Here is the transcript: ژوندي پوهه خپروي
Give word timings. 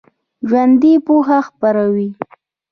ژوندي 0.47 0.93
پوهه 1.05 1.39
خپروي 1.47 2.09